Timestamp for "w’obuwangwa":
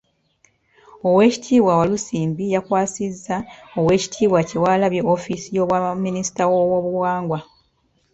6.51-7.39